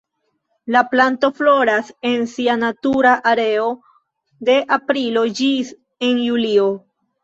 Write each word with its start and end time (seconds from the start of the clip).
La 0.75 0.81
planto 0.93 1.29
floras 1.39 1.93
en 2.01 2.25
sia 2.33 2.57
natura 2.63 3.13
areo 3.35 3.71
de 4.51 4.59
aprilo 4.81 5.29
ĝis 5.43 5.75
en 6.13 6.23
junio. 6.29 6.71